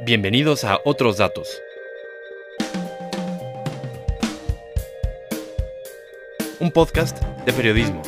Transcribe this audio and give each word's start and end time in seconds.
Bienvenidos 0.00 0.64
a 0.64 0.78
Otros 0.84 1.16
Datos. 1.16 1.62
Un 6.60 6.70
podcast 6.70 7.18
de 7.46 7.52
periodismo, 7.54 8.02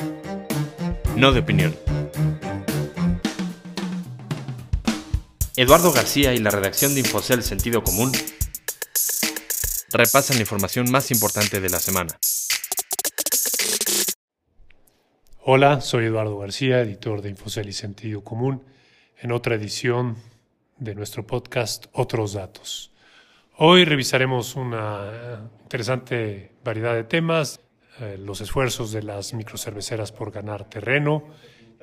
no 1.17 1.33
de 1.33 1.41
opinión. 1.41 1.75
Eduardo 5.57 5.91
García 5.91 6.35
y 6.35 6.39
la 6.41 6.51
redacción 6.51 6.93
de 6.93 7.01
Infocel 7.01 7.43
Sentido 7.43 7.83
Común 7.83 8.13
repasan 9.91 10.37
la 10.37 10.43
información 10.43 10.91
más 10.91 11.11
importante 11.11 11.59
de 11.59 11.71
la 11.71 11.81
semana. 11.81 12.19
Hola, 15.43 15.81
soy 15.81 16.05
Eduardo 16.05 16.37
García, 16.37 16.81
editor 16.81 17.23
de 17.23 17.31
Infocel 17.31 17.67
y 17.71 17.73
Sentido 17.73 18.23
Común, 18.23 18.63
en 19.17 19.33
otra 19.33 19.55
edición 19.55 20.19
de 20.79 20.95
nuestro 20.95 21.27
podcast 21.27 21.87
Otros 21.93 22.33
Datos. 22.33 22.93
Hoy 23.57 23.85
revisaremos 23.85 24.55
una 24.57 25.51
interesante 25.63 26.53
variedad 26.65 26.95
de 26.95 27.05
temas, 27.05 27.61
eh, 28.01 28.17
los 28.19 28.41
esfuerzos 28.41 28.93
de 28.93 29.03
las 29.03 29.35
microcerveceras 29.35 30.13
por 30.13 30.31
ganar 30.31 30.69
terreno 30.69 31.25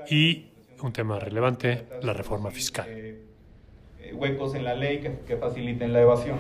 y 0.10 0.52
un 0.82 0.94
tema 0.94 1.20
relevante, 1.20 1.88
la 2.02 2.14
reforma 2.14 2.52
fiscal. 2.52 2.88
Eh, 2.90 4.14
huecos 4.14 4.56
en 4.56 4.64
la 4.64 4.76
ley 4.76 5.00
que 5.28 5.38
faciliten 5.38 5.92
la 5.92 6.02
evasión. 6.02 6.38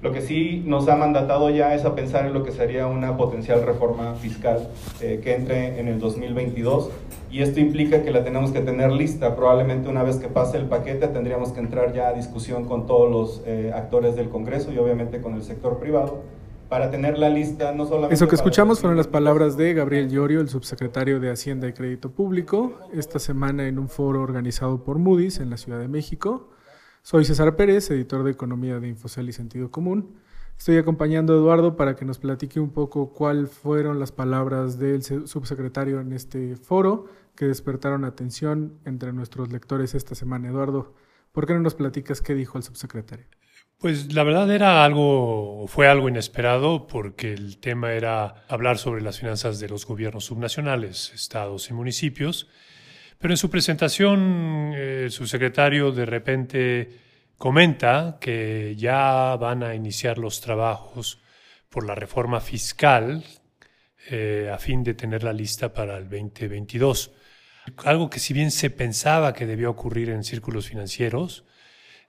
Lo 0.00 0.12
que 0.12 0.20
sí 0.20 0.62
nos 0.64 0.88
ha 0.88 0.94
mandatado 0.94 1.50
ya 1.50 1.74
es 1.74 1.84
a 1.84 1.96
pensar 1.96 2.26
en 2.26 2.32
lo 2.32 2.44
que 2.44 2.52
sería 2.52 2.86
una 2.86 3.16
potencial 3.16 3.66
reforma 3.66 4.14
fiscal 4.14 4.68
eh, 5.00 5.20
que 5.22 5.34
entre 5.34 5.80
en 5.80 5.88
el 5.88 5.98
2022 5.98 6.90
y 7.32 7.42
esto 7.42 7.58
implica 7.58 8.02
que 8.02 8.12
la 8.12 8.22
tenemos 8.22 8.52
que 8.52 8.60
tener 8.60 8.92
lista. 8.92 9.34
Probablemente 9.34 9.88
una 9.88 10.04
vez 10.04 10.16
que 10.16 10.28
pase 10.28 10.56
el 10.56 10.66
paquete 10.66 11.08
tendríamos 11.08 11.52
que 11.52 11.58
entrar 11.58 11.92
ya 11.92 12.08
a 12.08 12.12
discusión 12.12 12.64
con 12.64 12.86
todos 12.86 13.10
los 13.10 13.42
eh, 13.44 13.72
actores 13.74 14.14
del 14.14 14.28
Congreso 14.28 14.72
y 14.72 14.78
obviamente 14.78 15.20
con 15.20 15.34
el 15.34 15.42
sector 15.42 15.78
privado 15.80 16.22
para 16.68 16.90
tener 16.90 17.18
la 17.18 17.30
lista 17.30 17.72
no 17.72 17.86
solamente... 17.86 18.14
Eso 18.14 18.28
que 18.28 18.36
escuchamos 18.36 18.80
fueron 18.80 18.96
las 18.96 19.08
palabras 19.08 19.56
de 19.56 19.74
Gabriel 19.74 20.10
Llorio, 20.10 20.40
el 20.40 20.48
subsecretario 20.48 21.18
de 21.18 21.30
Hacienda 21.30 21.66
y 21.66 21.72
Crédito 21.72 22.10
Público, 22.10 22.78
esta 22.92 23.18
semana 23.18 23.66
en 23.66 23.78
un 23.78 23.88
foro 23.88 24.22
organizado 24.22 24.84
por 24.84 24.98
Moody's 24.98 25.40
en 25.40 25.50
la 25.50 25.56
Ciudad 25.56 25.80
de 25.80 25.88
México. 25.88 26.50
Soy 27.10 27.24
César 27.24 27.56
Pérez, 27.56 27.90
editor 27.90 28.22
de 28.22 28.32
Economía 28.32 28.80
de 28.80 28.88
Infocel 28.88 29.30
y 29.30 29.32
Sentido 29.32 29.70
Común. 29.70 30.20
Estoy 30.58 30.76
acompañando 30.76 31.32
a 31.32 31.36
Eduardo 31.36 31.74
para 31.74 31.96
que 31.96 32.04
nos 32.04 32.18
platique 32.18 32.60
un 32.60 32.68
poco 32.68 33.14
cuáles 33.14 33.48
fueron 33.48 33.98
las 33.98 34.12
palabras 34.12 34.78
del 34.78 35.02
subsecretario 35.02 36.02
en 36.02 36.12
este 36.12 36.54
foro 36.56 37.06
que 37.34 37.46
despertaron 37.46 38.04
atención 38.04 38.78
entre 38.84 39.14
nuestros 39.14 39.50
lectores 39.50 39.94
esta 39.94 40.14
semana. 40.14 40.48
Eduardo, 40.48 40.96
¿por 41.32 41.46
qué 41.46 41.54
no 41.54 41.60
nos 41.60 41.74
platicas 41.74 42.20
qué 42.20 42.34
dijo 42.34 42.58
el 42.58 42.64
subsecretario? 42.64 43.24
Pues 43.78 44.12
la 44.12 44.22
verdad 44.22 44.50
era 44.50 44.84
algo, 44.84 45.66
fue 45.66 45.88
algo 45.88 46.10
inesperado 46.10 46.86
porque 46.88 47.32
el 47.32 47.58
tema 47.58 47.94
era 47.94 48.44
hablar 48.50 48.76
sobre 48.76 49.00
las 49.00 49.18
finanzas 49.18 49.60
de 49.60 49.70
los 49.70 49.86
gobiernos 49.86 50.26
subnacionales, 50.26 51.14
estados 51.14 51.70
y 51.70 51.72
municipios. 51.72 52.50
Pero 53.18 53.34
en 53.34 53.38
su 53.38 53.50
presentación, 53.50 54.72
eh, 54.74 55.02
el 55.04 55.10
subsecretario 55.10 55.90
de 55.90 56.06
repente 56.06 56.88
comenta 57.36 58.18
que 58.20 58.74
ya 58.76 59.36
van 59.36 59.62
a 59.64 59.74
iniciar 59.74 60.18
los 60.18 60.40
trabajos 60.40 61.20
por 61.68 61.84
la 61.84 61.94
reforma 61.96 62.40
fiscal 62.40 63.24
eh, 64.10 64.50
a 64.52 64.58
fin 64.58 64.84
de 64.84 64.94
tener 64.94 65.24
la 65.24 65.32
lista 65.32 65.72
para 65.72 65.98
el 65.98 66.04
2022. 66.04 67.12
Algo 67.84 68.08
que 68.08 68.20
si 68.20 68.32
bien 68.32 68.50
se 68.50 68.70
pensaba 68.70 69.34
que 69.34 69.46
debía 69.46 69.68
ocurrir 69.68 70.10
en 70.10 70.22
círculos 70.22 70.68
financieros, 70.68 71.44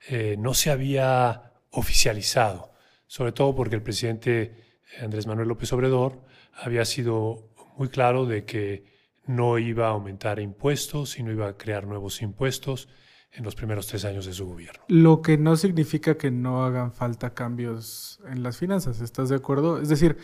eh, 0.08 0.36
no 0.38 0.54
se 0.54 0.70
había 0.70 1.52
oficializado, 1.70 2.72
sobre 3.06 3.32
todo 3.32 3.54
porque 3.54 3.74
el 3.74 3.82
presidente 3.82 4.78
Andrés 5.00 5.26
Manuel 5.26 5.48
López 5.48 5.72
Obrador 5.72 6.24
había 6.54 6.84
sido 6.84 7.50
muy 7.76 7.88
claro 7.88 8.26
de 8.26 8.44
que 8.44 8.99
no 9.34 9.58
iba 9.58 9.86
a 9.86 9.90
aumentar 9.90 10.40
impuestos 10.40 11.18
y 11.18 11.22
no 11.22 11.32
iba 11.32 11.48
a 11.48 11.56
crear 11.56 11.86
nuevos 11.86 12.22
impuestos 12.22 12.88
en 13.32 13.44
los 13.44 13.54
primeros 13.54 13.86
tres 13.86 14.04
años 14.04 14.26
de 14.26 14.32
su 14.32 14.46
gobierno. 14.46 14.82
Lo 14.88 15.22
que 15.22 15.38
no 15.38 15.56
significa 15.56 16.16
que 16.16 16.30
no 16.30 16.64
hagan 16.64 16.92
falta 16.92 17.32
cambios 17.32 18.20
en 18.28 18.42
las 18.42 18.58
finanzas, 18.58 19.00
¿estás 19.00 19.28
de 19.28 19.36
acuerdo? 19.36 19.80
Es 19.80 19.88
decir, 19.88 20.16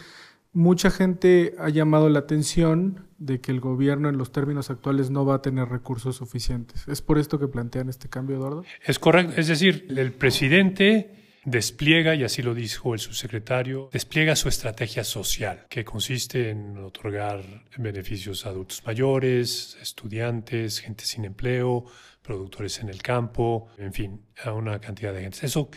mucha 0.52 0.90
gente 0.90 1.54
ha 1.58 1.68
llamado 1.68 2.08
la 2.08 2.20
atención 2.20 3.06
de 3.18 3.40
que 3.40 3.52
el 3.52 3.60
gobierno 3.60 4.08
en 4.08 4.18
los 4.18 4.32
términos 4.32 4.70
actuales 4.70 5.10
no 5.10 5.24
va 5.24 5.36
a 5.36 5.42
tener 5.42 5.68
recursos 5.68 6.16
suficientes. 6.16 6.86
¿Es 6.88 7.00
por 7.00 7.18
esto 7.18 7.38
que 7.38 7.46
plantean 7.46 7.88
este 7.88 8.08
cambio, 8.08 8.36
Eduardo? 8.36 8.64
Es 8.84 8.98
correcto, 8.98 9.34
es 9.36 9.46
decir, 9.46 9.86
el 9.88 10.12
presidente 10.12 11.25
despliega, 11.46 12.16
y 12.16 12.24
así 12.24 12.42
lo 12.42 12.54
dijo 12.54 12.92
el 12.92 13.00
subsecretario, 13.00 13.88
despliega 13.92 14.34
su 14.34 14.48
estrategia 14.48 15.04
social, 15.04 15.64
que 15.70 15.84
consiste 15.84 16.50
en 16.50 16.76
otorgar 16.76 17.42
beneficios 17.78 18.44
a 18.44 18.50
adultos 18.50 18.82
mayores, 18.84 19.78
estudiantes, 19.80 20.80
gente 20.80 21.06
sin 21.06 21.24
empleo, 21.24 21.86
productores 22.20 22.80
en 22.80 22.88
el 22.88 23.00
campo, 23.00 23.68
en 23.78 23.92
fin, 23.92 24.26
a 24.44 24.52
una 24.52 24.80
cantidad 24.80 25.14
de 25.14 25.22
gente. 25.22 25.46
Eso 25.46 25.70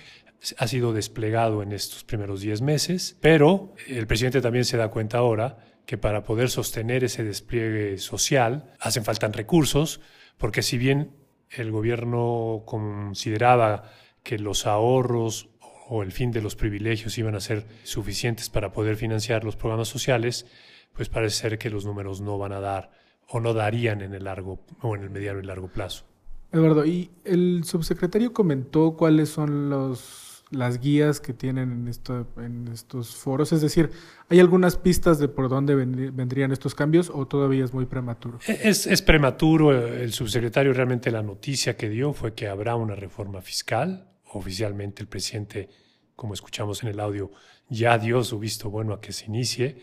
ha 0.58 0.68
sido 0.68 0.92
desplegado 0.92 1.62
en 1.62 1.72
estos 1.72 2.04
primeros 2.04 2.42
10 2.42 2.62
meses, 2.62 3.16
pero 3.22 3.76
el 3.88 4.08
presidente 4.08 4.42
también 4.42 4.66
se 4.66 4.78
da 4.78 4.90
cuenta 4.90 5.20
ahora 5.20 5.60
que 5.86 6.00
para 6.00 6.24
poder 6.24 6.50
sostener 6.50 7.04
ese 7.04 7.24
despliegue 7.24 8.00
social 8.00 8.74
hacen 8.80 9.04
falta 9.04 9.28
recursos, 9.28 10.02
porque 10.38 10.64
si 10.64 10.80
bien 10.80 11.16
el 11.52 11.72
gobierno 11.72 12.64
consideraba 12.66 13.92
que 14.24 14.38
los 14.38 14.66
ahorros 14.66 15.50
o 15.90 16.04
el 16.04 16.12
fin 16.12 16.32
de 16.32 16.42
los 16.42 16.56
privilegios 16.56 17.18
iban 17.18 17.36
a 17.36 17.40
ser 17.40 17.66
suficientes 17.84 18.50
para 18.50 18.72
poder 18.72 18.96
financiar 18.96 19.44
los 19.44 19.56
programas 19.56 19.88
sociales, 19.88 20.46
pues 20.94 21.10
parece 21.10 21.36
ser 21.36 21.58
que 21.58 21.72
los 21.72 21.84
números 21.86 22.22
no 22.22 22.38
van 22.38 22.52
a 22.52 22.60
dar 22.60 22.92
o 23.28 23.40
no 23.40 23.54
darían 23.54 24.02
en 24.02 24.14
el 24.14 24.24
largo 24.24 24.60
o 24.82 24.96
en 24.96 25.04
el 25.04 25.10
mediano 25.10 25.40
y 25.40 25.44
largo 25.44 25.68
plazo. 25.68 26.06
Eduardo, 26.52 26.86
y 26.86 27.10
el 27.26 27.64
subsecretario 27.64 28.34
comentó 28.34 28.96
cuáles 28.98 29.30
son 29.30 29.70
los, 29.70 30.44
las 30.52 30.80
guías 30.80 31.20
que 31.20 31.34
tienen 31.34 31.72
en, 31.72 31.88
esto, 31.88 32.28
en 32.38 32.68
estos 32.68 33.16
foros, 33.16 33.52
es 33.52 33.62
decir, 33.62 33.90
¿hay 34.30 34.40
algunas 34.40 34.78
pistas 34.78 35.20
de 35.20 35.28
por 35.28 35.50
dónde 35.50 35.76
vendrían 35.76 36.52
estos 36.52 36.76
cambios 36.76 37.12
o 37.14 37.28
todavía 37.28 37.66
es 37.66 37.74
muy 37.74 37.86
prematuro? 37.86 38.40
Es, 38.48 38.86
es 38.86 39.02
prematuro, 39.02 39.72
el 39.72 40.12
subsecretario 40.12 40.74
realmente 40.74 41.10
la 41.10 41.24
noticia 41.24 41.78
que 41.78 41.90
dio 41.90 42.14
fue 42.14 42.34
que 42.34 42.48
habrá 42.48 42.76
una 42.76 42.96
reforma 42.96 43.42
fiscal, 43.42 44.09
oficialmente 44.34 45.02
el 45.02 45.08
presidente, 45.08 45.70
como 46.16 46.34
escuchamos 46.34 46.84
en 46.84 46.90
el 46.90 47.00
audio, 47.00 47.32
ya 47.70 47.98
dio 47.98 48.24
su 48.24 48.40
visto 48.40 48.70
bueno 48.70 48.94
a 48.94 49.02
que 49.02 49.14
se 49.14 49.26
inicie, 49.26 49.78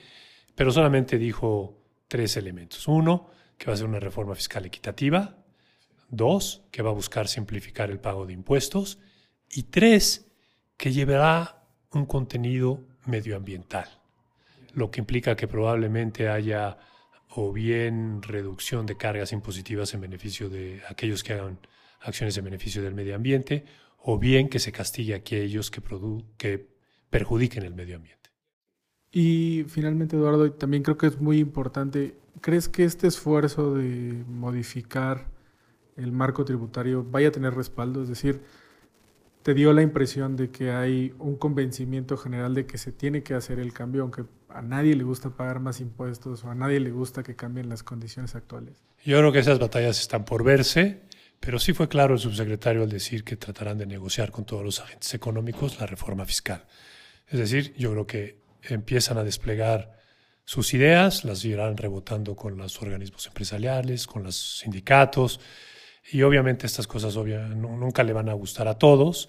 pero 0.54 0.70
solamente 0.70 1.18
dijo 1.18 1.82
tres 2.08 2.36
elementos. 2.36 2.88
Uno, 2.88 3.30
que 3.58 3.66
va 3.66 3.74
a 3.74 3.76
ser 3.76 3.86
una 3.86 4.00
reforma 4.00 4.34
fiscal 4.34 4.64
equitativa. 4.66 5.36
Dos, 6.08 6.62
que 6.70 6.82
va 6.82 6.90
a 6.90 6.94
buscar 6.94 7.28
simplificar 7.28 7.90
el 7.90 8.00
pago 8.00 8.26
de 8.26 8.32
impuestos. 8.32 8.98
Y 9.50 9.64
tres, 9.64 10.26
que 10.76 10.92
llevará 10.92 11.64
un 11.92 12.06
contenido 12.06 12.84
medioambiental, 13.06 13.88
lo 14.74 14.90
que 14.90 15.00
implica 15.00 15.36
que 15.36 15.48
probablemente 15.48 16.28
haya 16.28 16.78
o 17.30 17.52
bien 17.52 18.22
reducción 18.22 18.86
de 18.86 18.96
cargas 18.96 19.32
impositivas 19.32 19.94
en 19.94 20.00
beneficio 20.00 20.48
de 20.48 20.82
aquellos 20.88 21.22
que 21.22 21.34
hagan 21.34 21.58
acciones 22.00 22.36
en 22.36 22.44
beneficio 22.44 22.82
del 22.82 22.94
medio 22.94 23.14
ambiente, 23.14 23.64
o 23.98 24.18
bien 24.18 24.48
que 24.48 24.58
se 24.58 24.72
castigue 24.72 25.14
a 25.14 25.18
aquellos 25.18 25.70
que, 25.70 25.82
que 26.36 26.68
perjudiquen 27.10 27.64
el 27.64 27.74
medio 27.74 27.96
ambiente. 27.96 28.30
Y 29.10 29.64
finalmente, 29.68 30.16
Eduardo, 30.16 30.52
también 30.52 30.82
creo 30.82 30.98
que 30.98 31.06
es 31.06 31.20
muy 31.20 31.38
importante, 31.38 32.16
¿crees 32.40 32.68
que 32.68 32.84
este 32.84 33.06
esfuerzo 33.06 33.74
de 33.74 34.24
modificar 34.28 35.26
el 35.96 36.12
marco 36.12 36.44
tributario 36.44 37.02
vaya 37.02 37.28
a 37.28 37.32
tener 37.32 37.54
respaldo? 37.54 38.02
Es 38.02 38.08
decir, 38.08 38.42
¿te 39.42 39.54
dio 39.54 39.72
la 39.72 39.82
impresión 39.82 40.36
de 40.36 40.50
que 40.50 40.70
hay 40.70 41.14
un 41.18 41.36
convencimiento 41.36 42.16
general 42.16 42.54
de 42.54 42.66
que 42.66 42.78
se 42.78 42.92
tiene 42.92 43.22
que 43.22 43.34
hacer 43.34 43.58
el 43.58 43.72
cambio, 43.72 44.02
aunque 44.02 44.24
a 44.48 44.60
nadie 44.60 44.94
le 44.94 45.04
gusta 45.04 45.30
pagar 45.30 45.60
más 45.60 45.80
impuestos 45.80 46.44
o 46.44 46.50
a 46.50 46.54
nadie 46.54 46.80
le 46.80 46.90
gusta 46.90 47.22
que 47.22 47.36
cambien 47.36 47.68
las 47.68 47.82
condiciones 47.82 48.34
actuales? 48.34 48.84
Yo 49.04 49.18
creo 49.18 49.32
que 49.32 49.38
esas 49.38 49.58
batallas 49.58 50.00
están 50.00 50.24
por 50.24 50.44
verse. 50.44 51.00
Pero 51.40 51.58
sí 51.58 51.72
fue 51.72 51.88
claro 51.88 52.14
el 52.14 52.20
subsecretario 52.20 52.82
al 52.82 52.88
decir 52.88 53.24
que 53.24 53.36
tratarán 53.36 53.78
de 53.78 53.86
negociar 53.86 54.30
con 54.30 54.44
todos 54.44 54.64
los 54.64 54.80
agentes 54.80 55.12
económicos 55.14 55.78
la 55.78 55.86
reforma 55.86 56.24
fiscal. 56.24 56.64
Es 57.28 57.38
decir, 57.38 57.74
yo 57.76 57.92
creo 57.92 58.06
que 58.06 58.40
empiezan 58.62 59.18
a 59.18 59.24
desplegar 59.24 59.96
sus 60.44 60.74
ideas, 60.74 61.24
las 61.24 61.44
irán 61.44 61.76
rebotando 61.76 62.36
con 62.36 62.56
los 62.56 62.80
organismos 62.80 63.26
empresariales, 63.26 64.06
con 64.06 64.22
los 64.22 64.60
sindicatos, 64.60 65.40
y 66.10 66.22
obviamente 66.22 66.66
estas 66.66 66.86
cosas 66.86 67.16
nunca 67.16 68.04
le 68.04 68.12
van 68.12 68.28
a 68.28 68.32
gustar 68.32 68.68
a 68.68 68.78
todos, 68.78 69.28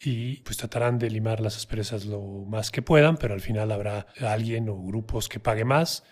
y 0.00 0.36
pues 0.38 0.56
tratarán 0.56 0.98
de 0.98 1.10
limar 1.10 1.40
las 1.40 1.56
asperezas 1.56 2.06
lo 2.06 2.20
más 2.46 2.70
que 2.70 2.82
puedan, 2.82 3.16
pero 3.18 3.34
al 3.34 3.40
final 3.40 3.72
habrá 3.72 4.06
alguien 4.20 4.68
o 4.68 4.82
grupos 4.82 5.28
que 5.28 5.38
pague 5.38 5.64
más 5.64 6.02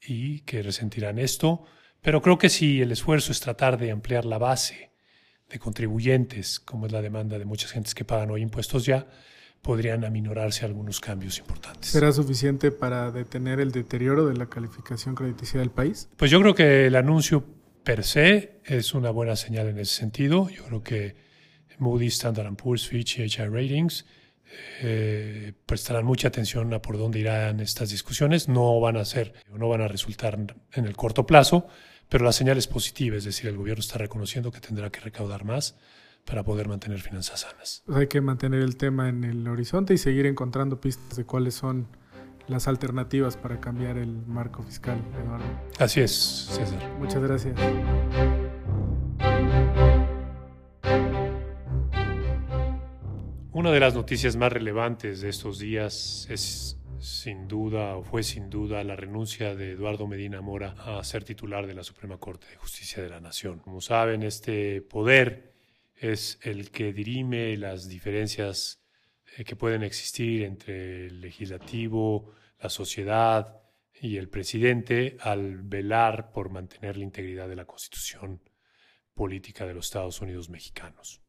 y 0.00 0.40
que 0.40 0.62
resentirán 0.62 1.18
esto 1.18 1.64
pero 2.04 2.20
creo 2.20 2.36
que 2.36 2.50
si 2.50 2.82
el 2.82 2.92
esfuerzo 2.92 3.32
es 3.32 3.40
tratar 3.40 3.78
de 3.78 3.90
ampliar 3.90 4.26
la 4.26 4.36
base 4.36 4.90
de 5.48 5.58
contribuyentes, 5.58 6.60
como 6.60 6.84
es 6.84 6.92
la 6.92 7.00
demanda 7.00 7.38
de 7.38 7.46
muchas 7.46 7.72
gentes 7.72 7.94
que 7.94 8.04
pagan 8.04 8.30
hoy 8.30 8.42
impuestos 8.42 8.84
ya, 8.84 9.06
podrían 9.62 10.04
aminorarse 10.04 10.66
algunos 10.66 11.00
cambios 11.00 11.38
importantes. 11.38 11.90
¿Será 11.90 12.12
suficiente 12.12 12.70
para 12.70 13.10
detener 13.10 13.58
el 13.58 13.72
deterioro 13.72 14.26
de 14.26 14.36
la 14.36 14.50
calificación 14.50 15.14
crediticia 15.14 15.58
del 15.58 15.70
país? 15.70 16.10
Pues 16.18 16.30
yo 16.30 16.42
creo 16.42 16.54
que 16.54 16.88
el 16.88 16.96
anuncio 16.96 17.42
per 17.82 18.04
se 18.04 18.60
es 18.66 18.92
una 18.92 19.08
buena 19.08 19.34
señal 19.34 19.68
en 19.68 19.78
ese 19.78 19.94
sentido. 19.94 20.50
Yo 20.50 20.64
creo 20.64 20.82
que 20.82 21.16
Moody's, 21.78 22.14
Standard 22.14 22.54
Poor's, 22.56 22.86
Fitch 22.86 23.18
y 23.18 23.22
HI 23.22 23.48
Ratings 23.48 24.04
eh, 24.82 25.54
prestarán 25.64 26.04
mucha 26.04 26.28
atención 26.28 26.72
a 26.74 26.82
por 26.82 26.98
dónde 26.98 27.20
irán 27.20 27.60
estas 27.60 27.88
discusiones. 27.88 28.46
No 28.46 28.78
van 28.78 28.98
a 28.98 29.06
ser, 29.06 29.32
no 29.50 29.70
van 29.70 29.80
a 29.80 29.88
resultar 29.88 30.38
en 30.74 30.84
el 30.84 30.94
corto 30.94 31.26
plazo, 31.26 31.66
pero 32.14 32.26
la 32.26 32.32
señal 32.32 32.56
es 32.58 32.68
positiva, 32.68 33.16
es 33.16 33.24
decir, 33.24 33.48
el 33.48 33.56
gobierno 33.56 33.80
está 33.80 33.98
reconociendo 33.98 34.52
que 34.52 34.60
tendrá 34.60 34.88
que 34.88 35.00
recaudar 35.00 35.44
más 35.44 35.76
para 36.24 36.44
poder 36.44 36.68
mantener 36.68 37.00
finanzas 37.00 37.40
sanas. 37.40 37.82
Pues 37.86 37.98
hay 37.98 38.06
que 38.06 38.20
mantener 38.20 38.62
el 38.62 38.76
tema 38.76 39.08
en 39.08 39.24
el 39.24 39.48
horizonte 39.48 39.94
y 39.94 39.98
seguir 39.98 40.24
encontrando 40.26 40.80
pistas 40.80 41.16
de 41.16 41.24
cuáles 41.24 41.54
son 41.54 41.88
las 42.46 42.68
alternativas 42.68 43.36
para 43.36 43.60
cambiar 43.60 43.98
el 43.98 44.24
marco 44.28 44.62
fiscal, 44.62 44.96
Eduardo. 45.24 45.44
Así 45.80 46.02
es, 46.02 46.12
César. 46.52 46.88
Muchas 47.00 47.20
gracias. 47.20 47.58
Una 53.50 53.72
de 53.72 53.80
las 53.80 53.96
noticias 53.96 54.36
más 54.36 54.52
relevantes 54.52 55.20
de 55.20 55.30
estos 55.30 55.58
días 55.58 56.28
es 56.30 56.78
sin 57.04 57.46
duda 57.46 57.96
o 57.96 58.02
fue 58.02 58.22
sin 58.22 58.48
duda 58.48 58.82
la 58.82 58.96
renuncia 58.96 59.54
de 59.54 59.72
Eduardo 59.72 60.06
Medina 60.06 60.40
Mora 60.40 60.74
a 60.78 61.04
ser 61.04 61.22
titular 61.22 61.66
de 61.66 61.74
la 61.74 61.84
Suprema 61.84 62.16
Corte 62.16 62.46
de 62.48 62.56
Justicia 62.56 63.02
de 63.02 63.10
la 63.10 63.20
Nación. 63.20 63.58
Como 63.58 63.82
saben, 63.82 64.22
este 64.22 64.80
poder 64.80 65.52
es 65.94 66.38
el 66.42 66.70
que 66.70 66.94
dirime 66.94 67.56
las 67.58 67.88
diferencias 67.88 68.82
eh, 69.36 69.44
que 69.44 69.54
pueden 69.54 69.82
existir 69.82 70.44
entre 70.44 71.06
el 71.06 71.20
legislativo, 71.20 72.32
la 72.58 72.70
sociedad 72.70 73.60
y 74.00 74.16
el 74.16 74.30
presidente 74.30 75.18
al 75.20 75.62
velar 75.62 76.32
por 76.32 76.48
mantener 76.48 76.96
la 76.96 77.04
integridad 77.04 77.48
de 77.48 77.56
la 77.56 77.66
Constitución 77.66 78.40
política 79.12 79.66
de 79.66 79.74
los 79.74 79.86
Estados 79.86 80.22
Unidos 80.22 80.48
mexicanos. 80.48 81.20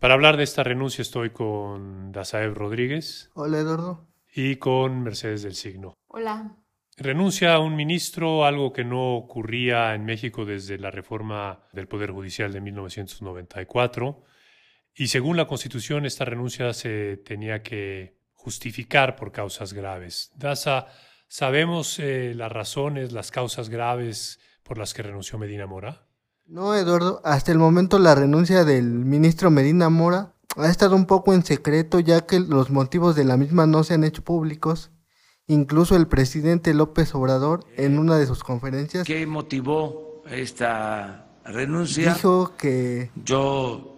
Para 0.00 0.14
hablar 0.14 0.36
de 0.36 0.42
esta 0.42 0.64
renuncia 0.64 1.02
estoy 1.02 1.30
con 1.30 2.10
Dazaev 2.10 2.54
Rodríguez. 2.54 3.30
Hola, 3.34 3.60
Eduardo. 3.60 4.09
Y 4.32 4.56
con 4.56 5.02
Mercedes 5.02 5.42
del 5.42 5.54
Signo. 5.54 5.94
Hola. 6.08 6.56
Renuncia 6.96 7.54
a 7.54 7.60
un 7.60 7.76
ministro, 7.76 8.44
algo 8.44 8.72
que 8.72 8.84
no 8.84 9.16
ocurría 9.16 9.94
en 9.94 10.04
México 10.04 10.44
desde 10.44 10.78
la 10.78 10.90
reforma 10.90 11.60
del 11.72 11.88
Poder 11.88 12.10
Judicial 12.10 12.52
de 12.52 12.60
1994. 12.60 14.22
Y 14.94 15.08
según 15.08 15.36
la 15.36 15.46
Constitución, 15.46 16.04
esta 16.04 16.26
renuncia 16.26 16.72
se 16.74 17.16
tenía 17.16 17.62
que 17.62 18.20
justificar 18.34 19.16
por 19.16 19.32
causas 19.32 19.72
graves. 19.72 20.30
Daza, 20.36 20.86
¿sabemos 21.28 21.98
eh, 21.98 22.34
las 22.34 22.52
razones, 22.52 23.12
las 23.12 23.30
causas 23.30 23.68
graves 23.68 24.38
por 24.62 24.78
las 24.78 24.92
que 24.92 25.02
renunció 25.02 25.38
Medina 25.38 25.66
Mora? 25.66 26.06
No, 26.46 26.74
Eduardo, 26.74 27.20
hasta 27.24 27.52
el 27.52 27.58
momento 27.58 27.98
la 27.98 28.14
renuncia 28.14 28.64
del 28.64 28.84
ministro 28.84 29.50
Medina 29.50 29.88
Mora 29.88 30.34
ha 30.56 30.68
estado 30.68 30.96
un 30.96 31.06
poco 31.06 31.34
en 31.34 31.44
secreto 31.44 32.00
ya 32.00 32.26
que 32.26 32.40
los 32.40 32.70
motivos 32.70 33.16
de 33.16 33.24
la 33.24 33.36
misma 33.36 33.66
no 33.66 33.84
se 33.84 33.94
han 33.94 34.04
hecho 34.04 34.22
públicos. 34.22 34.90
Incluso 35.46 35.96
el 35.96 36.06
presidente 36.06 36.74
López 36.74 37.14
Obrador, 37.14 37.64
en 37.76 37.98
una 37.98 38.16
de 38.16 38.26
sus 38.26 38.44
conferencias, 38.44 39.04
¿qué 39.06 39.26
motivó 39.26 40.22
esta 40.30 41.26
renuncia? 41.44 42.14
Dijo 42.14 42.56
que 42.56 43.10
yo 43.24 43.96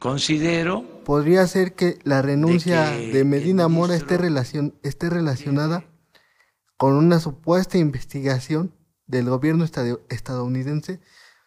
considero 0.00 0.98
podría 1.08 1.46
ser 1.46 1.74
que 1.74 1.98
la 2.04 2.20
renuncia 2.20 2.90
de, 2.90 3.24
Medina 3.24 3.66
Mora 3.68 3.94
esté, 3.94 4.18
relacion, 4.18 4.74
esté 4.82 5.08
relacionada 5.08 5.86
con 6.76 6.92
una 6.92 7.18
supuesta 7.18 7.78
investigación 7.78 8.74
del 9.06 9.30
gobierno 9.30 9.64
estadounidense 9.64 11.00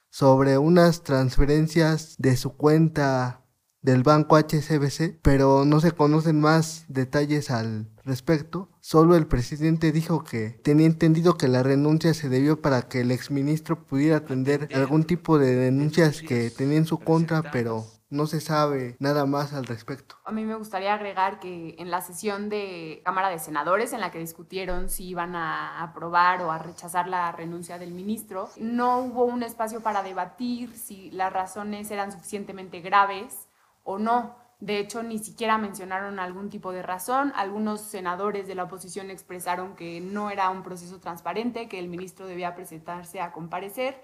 sobre 0.10 0.58
unas 0.58 1.04
transferencias 1.04 2.16
de 2.18 2.38
su 2.38 2.58
cuenta 2.58 3.41
del 3.82 4.04
banco 4.04 4.38
HSBC, 4.38 5.20
pero 5.22 5.66
no 5.66 5.80
se 5.80 5.92
conocen 5.92 6.40
más 6.40 6.86
detalles 6.88 7.50
al 7.50 7.88
respecto. 8.04 8.70
Solo 8.80 9.16
el 9.16 9.28
presidente 9.28 9.92
dijo 9.92 10.24
que 10.24 10.50
tenía 10.50 10.88
entendido 10.88 11.38
que 11.38 11.48
la 11.48 11.64
renuncia 11.64 12.14
se 12.14 12.30
debió 12.30 12.62
para 12.62 12.84
que 12.84 13.02
el 13.02 13.12
exministro 13.12 13.84
pudiera 13.86 14.18
atender 14.18 14.70
algún 14.74 15.04
tipo 15.04 15.38
de 15.38 15.56
denuncias 15.56 16.22
que 16.22 16.50
tenía 16.50 16.78
en 16.78 16.86
su 16.86 17.00
contra, 17.00 17.52
pero 17.52 17.86
no 18.12 18.28
se 18.28 18.42
sabe 18.42 18.98
nada 19.00 19.26
más 19.26 19.54
al 19.54 19.66
respecto. 19.66 20.16
A 20.26 20.32
mí 20.32 20.44
me 20.44 20.56
gustaría 20.56 20.94
agregar 20.94 21.40
que 21.40 21.76
en 21.80 21.90
la 21.90 22.02
sesión 22.02 22.50
de 22.50 23.02
Cámara 23.06 23.30
de 23.30 23.40
Senadores 23.40 23.94
en 23.94 24.02
la 24.02 24.12
que 24.12 24.20
discutieron 24.20 24.90
si 24.90 25.08
iban 25.08 25.36
a 25.36 25.82
aprobar 25.82 26.42
o 26.42 26.52
a 26.52 26.60
rechazar 26.60 27.08
la 27.08 27.32
renuncia 27.32 27.80
del 27.80 27.92
ministro, 27.92 28.50
no 28.58 29.00
hubo 29.00 29.24
un 29.24 29.44
espacio 29.44 29.82
para 29.82 30.04
debatir 30.04 30.76
si 30.76 31.10
las 31.12 31.32
razones 31.32 31.90
eran 31.90 32.12
suficientemente 32.12 32.82
graves 32.82 33.48
o 33.84 33.98
no. 33.98 34.36
De 34.60 34.78
hecho, 34.78 35.02
ni 35.02 35.18
siquiera 35.18 35.58
mencionaron 35.58 36.20
algún 36.20 36.50
tipo 36.50 36.72
de 36.72 36.84
razón. 36.84 37.34
Algunos 37.36 37.82
senadores 37.82 38.48
de 38.48 38.56
la 38.56 38.66
oposición 38.66 39.10
expresaron 39.10 39.76
que 39.76 40.00
no 40.02 40.30
era 40.30 40.50
un 40.52 40.62
proceso 40.62 41.00
transparente, 41.00 41.68
que 41.68 41.80
el 41.80 41.88
ministro 41.88 42.28
debía 42.28 42.54
presentarse 42.54 43.22
a 43.22 43.32
comparecer, 43.32 44.00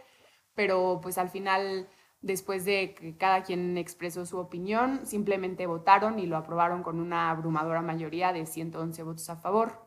pero 0.55 0.99
pues 1.01 1.19
al 1.19 1.29
final, 1.29 1.87
después 2.21 2.65
de 2.65 2.95
que 2.95 3.15
cada 3.17 3.43
quien 3.43 3.77
expresó 3.77 4.25
su 4.25 4.39
opinión, 4.39 5.05
simplemente 5.05 5.67
votaron 5.67 6.17
y 6.17 6.25
lo 6.25 6.37
aprobaron 6.37 6.81
con 6.81 6.99
una 6.99 7.29
abrumadora 7.29 7.83
mayoría 7.83 8.33
de 8.33 8.47
111 8.47 9.03
votos 9.03 9.29
a 9.29 9.37
favor. 9.37 9.85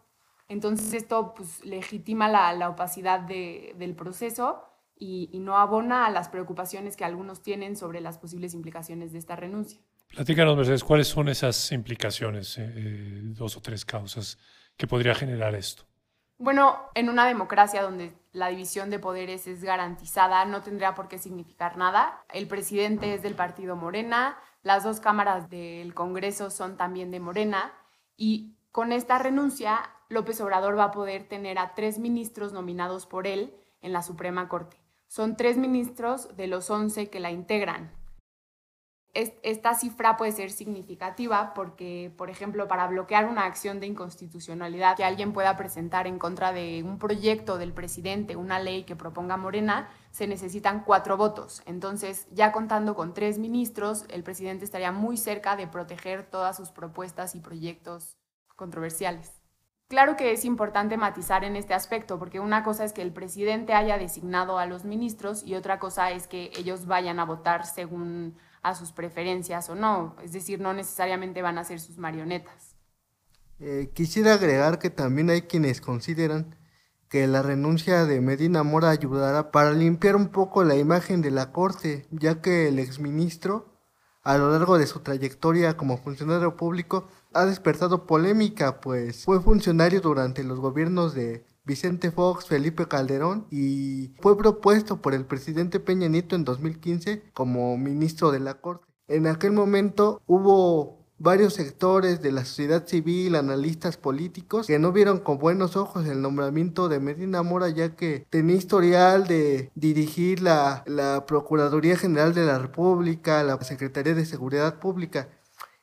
Entonces 0.49 0.95
esto 0.95 1.35
pues, 1.35 1.65
legitima 1.65 2.29
la, 2.29 2.69
opacidad 2.69 3.21
del 3.21 3.95
proceso 3.97 4.70
y, 5.01 5.29
y 5.33 5.41
no 5.41 5.57
abona 5.57 6.07
a 6.07 6.11
las 6.11 6.29
preocupaciones 6.29 6.97
que 6.97 7.05
algunos 7.05 7.43
tienen 7.43 7.77
sobre 7.77 8.01
las 8.01 8.19
posibles 8.19 8.55
implicaciones 8.55 9.11
de 9.13 9.19
esta 9.19 9.35
renuncia. 9.35 9.81
Platícanos, 10.09 10.57
Mercedes, 10.57 10.85
¿cuáles 10.85 11.09
son 11.09 11.29
esas 11.29 11.73
implicaciones, 11.73 12.59
eh, 12.59 12.73
eh, 12.77 13.21
dos 13.23 13.57
o 13.57 13.63
tres 13.63 13.85
causas 13.85 14.39
que 14.77 14.87
podría 14.87 15.15
generar 15.15 15.55
esto? 15.55 15.85
Bueno, 16.37 16.79
en 16.95 17.09
una 17.09 17.27
democracia 17.27 17.83
donde 17.83 18.13
la 18.33 18.49
división 18.49 18.91
de 18.91 18.99
poderes 18.99 19.47
es 19.47 19.63
garantizada, 19.63 20.45
no 20.47 20.63
tendría 20.63 20.95
por 20.95 21.07
qué 21.07 21.19
significar 21.19 21.77
nada. 21.77 22.25
El 22.33 22.49
presidente 22.49 23.15
es 23.15 23.23
del 23.23 23.35
partido 23.35 23.77
Morena, 23.77 24.37
las 24.63 24.83
dos 24.83 25.01
cámaras 25.01 25.49
del 25.49 25.95
Congreso 25.95 26.51
son 26.51 26.77
también 26.77 27.11
de 27.11 27.21
Morena 27.21 27.73
y 28.17 28.57
con 28.73 28.93
esta 28.93 29.19
renuncia 29.19 29.81
López 30.09 30.41
Obrador 30.41 30.77
va 30.77 30.85
a 30.85 30.91
poder 30.91 31.29
tener 31.29 31.59
a 31.59 31.75
tres 31.75 31.99
ministros 31.99 32.53
nominados 32.53 33.07
por 33.07 33.27
él 33.27 33.55
en 33.81 33.93
la 33.93 34.03
Suprema 34.03 34.49
Corte. 34.49 34.77
Son 35.11 35.37
tres 35.37 35.57
ministros 35.57 36.37
de 36.37 36.47
los 36.47 36.71
once 36.71 37.11
que 37.11 37.19
la 37.19 37.33
integran 37.33 37.91
esta 39.13 39.75
cifra 39.75 40.17
puede 40.17 40.33
ser 40.33 40.51
significativa 40.51 41.53
porque, 41.55 42.13
por 42.17 42.31
ejemplo, 42.31 42.69
para 42.69 42.87
bloquear 42.87 43.27
una 43.27 43.45
acción 43.45 43.81
de 43.81 43.87
inconstitucionalidad 43.87 44.97
que 44.97 45.05
alguien 45.05 45.33
pueda 45.33 45.57
presentar 45.57 46.07
en 46.07 46.19
contra 46.19 46.53
de 46.53 46.85
un 46.85 46.99
proyecto 46.99 47.59
del 47.59 47.73
presidente, 47.73 48.37
una 48.37 48.61
ley 48.61 48.85
que 48.85 48.97
proponga 48.97 49.37
Morena, 49.37 49.89
se 50.13 50.29
necesitan 50.29 50.85
cuatro 50.85 51.17
votos. 51.17 51.63
Entonces, 51.67 52.29
ya 52.31 52.53
contando 52.53 52.95
con 52.95 53.13
tres 53.13 53.39
ministros, 53.39 54.05
el 54.11 54.23
presidente 54.23 54.65
estaría 54.65 54.93
muy 54.93 55.17
cerca 55.17 55.57
de 55.57 55.67
proteger 55.67 56.31
todas 56.31 56.57
sus 56.57 56.71
propuestas 56.71 57.35
y 57.35 57.41
proyectos 57.41 58.17
controversiales. 58.55 59.40
Claro 59.91 60.17
que 60.17 60.31
es 60.31 60.45
importante 60.45 60.97
matizar 60.97 61.43
en 61.43 61.57
este 61.57 61.75
aspecto, 61.75 62.17
porque 62.21 62.39
una 62.39 62.63
cosa 62.63 62.85
es 62.85 62.93
que 62.93 63.03
el 63.03 63.13
presidente 63.13 63.75
haya 63.75 63.99
designado 63.99 64.61
a 64.61 64.67
los 64.67 64.85
ministros 64.85 65.43
y 65.45 65.57
otra 65.57 65.81
cosa 65.81 66.13
es 66.13 66.29
que 66.29 66.53
ellos 66.57 66.87
vayan 66.87 67.19
a 67.19 67.25
votar 67.25 67.67
según 67.67 68.37
a 68.63 68.77
sus 68.77 68.93
preferencias 68.93 69.69
o 69.69 69.75
no, 69.75 70.15
es 70.23 70.31
decir, 70.31 70.61
no 70.61 70.73
necesariamente 70.75 71.43
van 71.43 71.59
a 71.59 71.65
ser 71.65 71.81
sus 71.81 71.99
marionetas. 71.99 72.77
Eh, 73.59 73.91
quisiera 73.93 74.35
agregar 74.35 74.79
que 74.79 74.91
también 74.91 75.29
hay 75.29 75.43
quienes 75.43 75.81
consideran 75.81 76.55
que 77.09 77.27
la 77.27 77.43
renuncia 77.43 78.05
de 78.05 78.21
Medina 78.21 78.63
Mora 78.63 78.91
ayudará 78.91 79.51
para 79.51 79.73
limpiar 79.73 80.15
un 80.15 80.29
poco 80.29 80.63
la 80.63 80.77
imagen 80.77 81.21
de 81.21 81.33
la 81.33 81.51
Corte, 81.51 82.07
ya 82.13 82.41
que 82.41 82.69
el 82.69 82.79
exministro, 82.79 83.70
a 84.23 84.37
lo 84.39 84.51
largo 84.51 84.79
de 84.79 84.87
su 84.87 85.01
trayectoria 85.01 85.77
como 85.77 85.99
funcionario 85.99 86.57
público, 86.57 87.09
ha 87.33 87.47
despertado 87.47 88.07
polémica, 88.07 88.81
pues 88.81 89.25
fue 89.25 89.41
funcionario 89.41 90.01
durante 90.01 90.45
los 90.45 90.61
gobiernos 90.61 91.15
de 91.15 91.45
Vicente 91.65 92.11
Fox, 92.11 92.47
Felipe 92.47 92.89
Calderón 92.89 93.47
y 93.51 94.13
fue 94.21 94.37
propuesto 94.37 95.01
por 95.01 95.15
el 95.15 95.25
presidente 95.25 95.79
Peña 95.79 96.09
Nieto 96.09 96.35
en 96.35 96.45
2015 96.45 97.31
como 97.33 97.77
ministro 97.77 98.31
de 98.31 98.41
la 98.41 98.55
Corte. 98.55 98.87
En 99.09 99.27
aquel 99.27 99.53
momento 99.53 100.23
hubo 100.27 101.00
varios 101.21 101.55
sectores 101.55 102.23
de 102.23 102.33
la 102.33 102.45
sociedad 102.45 102.87
civil, 102.87 103.37
analistas 103.37 103.99
políticos, 103.99 104.67
que 104.67 104.79
no 104.79 104.91
vieron 104.91 105.21
con 105.21 105.39
buenos 105.39 105.77
ojos 105.77 106.07
el 106.07 106.23
nombramiento 106.23 106.89
de 106.89 106.99
Medina 106.99 107.43
Mora, 107.43 107.69
ya 107.69 107.95
que 107.95 108.27
tenía 108.31 108.57
historial 108.57 109.27
de 109.27 109.71
dirigir 109.75 110.43
la, 110.43 110.83
la 110.87 111.27
Procuraduría 111.27 111.97
General 111.97 112.35
de 112.35 112.47
la 112.47 112.59
República, 112.59 113.45
la 113.45 113.61
Secretaría 113.61 114.15
de 114.15 114.25
Seguridad 114.25 114.81
Pública. 114.81 115.29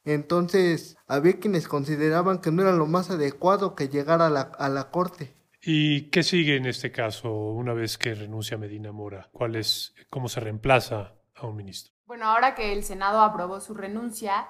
Entonces, 0.04 0.98
había 1.08 1.40
quienes 1.40 1.68
consideraban 1.68 2.40
que 2.40 2.52
no 2.52 2.64
era 2.64 2.72
lo 2.72 2.88
más 2.88 3.12
adecuado 3.12 3.76
que 3.76 3.90
llegara 3.90 4.28
a 4.28 4.30
la, 4.32 4.42
a 4.42 4.70
la 4.70 4.90
Corte. 4.90 5.36
¿Y 5.62 6.10
qué 6.10 6.24
sigue 6.24 6.56
en 6.56 6.66
este 6.66 6.92
caso 6.92 7.32
una 7.32 7.74
vez 7.74 7.98
que 7.98 8.16
renuncia 8.16 8.58
Medina 8.58 8.92
Mora? 8.92 9.30
¿Cuál 9.34 9.56
es, 9.56 9.94
¿Cómo 10.10 10.30
se 10.30 10.40
reemplaza 10.40 11.14
a 11.36 11.46
un 11.46 11.58
ministro? 11.58 11.94
Bueno, 12.08 12.26
ahora 12.26 12.56
que 12.56 12.72
el 12.74 12.84
Senado 12.84 13.22
aprobó 13.22 13.60
su 13.60 13.74
renuncia, 13.74 14.48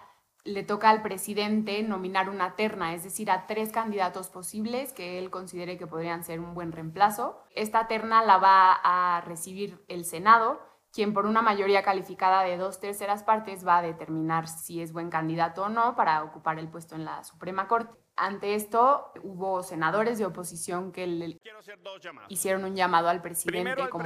le 0.48 0.64
toca 0.64 0.90
al 0.90 1.02
presidente 1.02 1.84
nominar 1.84 2.30
una 2.30 2.56
terna, 2.56 2.94
es 2.94 3.04
decir, 3.04 3.30
a 3.30 3.48
tres 3.48 3.72
candidatos 3.72 4.30
posibles 4.30 4.94
que 4.94 5.20
él 5.20 5.30
considere 5.30 5.78
que 5.78 5.88
podrían 5.88 6.24
ser 6.24 6.40
un 6.40 6.54
buen 6.54 6.72
reemplazo. 6.72 7.44
Esta 7.54 7.88
terna 7.88 8.24
la 8.24 8.38
va 8.38 8.80
a 8.82 9.22
recibir 9.22 9.84
el 9.90 10.06
Senado, 10.06 10.62
quien 10.94 11.14
por 11.14 11.26
una 11.26 11.42
mayoría 11.42 11.84
calificada 11.84 12.44
de 12.44 12.56
dos 12.56 12.80
terceras 12.80 13.24
partes 13.24 13.68
va 13.68 13.80
a 13.80 13.82
determinar 13.82 14.48
si 14.48 14.82
es 14.82 14.94
buen 14.94 15.10
candidato 15.10 15.64
o 15.64 15.70
no 15.70 15.98
para 15.98 16.24
ocupar 16.24 16.60
el 16.60 16.70
puesto 16.70 16.96
en 16.96 17.04
la 17.04 17.26
Suprema 17.26 17.68
Corte. 17.68 18.07
Ante 18.20 18.56
esto, 18.56 19.12
hubo 19.22 19.62
senadores 19.62 20.18
de 20.18 20.26
oposición 20.26 20.92
que 20.92 21.06
le 21.06 21.40
hicieron 22.30 22.64
un 22.64 22.76
llamado 22.76 23.10
al 23.10 23.22
presidente, 23.22 23.88
como 23.90 24.06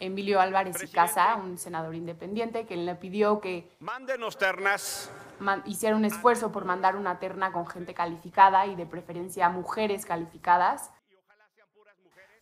Emilio 0.00 0.38
Álvarez 0.38 0.82
y 0.82 0.86
Casa, 0.88 1.36
un 1.36 1.56
senador 1.56 1.94
independiente, 1.94 2.66
que 2.66 2.76
le 2.76 2.94
pidió 2.96 3.40
que 3.40 3.70
Mándenos 3.80 4.36
ternas. 4.36 5.10
hiciera 5.64 5.96
un 5.96 6.04
esfuerzo 6.04 6.52
por 6.52 6.66
mandar 6.66 6.94
una 6.94 7.18
terna 7.18 7.52
con 7.52 7.66
gente 7.66 7.94
calificada 7.94 8.66
y 8.66 8.76
de 8.76 8.84
preferencia 8.84 9.48
mujeres 9.48 10.04
calificadas 10.04 10.90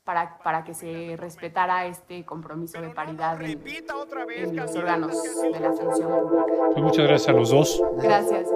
para, 0.02 0.38
para 0.38 0.64
que 0.64 0.74
se 0.74 1.14
respetara 1.18 1.86
este 1.86 2.24
compromiso 2.24 2.80
de 2.80 2.88
paridad 2.88 3.40
en, 3.40 3.62
en 3.64 4.56
los 4.56 4.74
órganos 4.74 5.22
de 5.40 5.60
la 5.60 5.72
función 5.72 6.10
pública. 6.10 6.44
Pues 6.72 6.82
muchas 6.82 7.06
gracias 7.06 7.28
a 7.28 7.32
los 7.32 7.50
dos. 7.50 7.82
Gracias. 7.98 8.48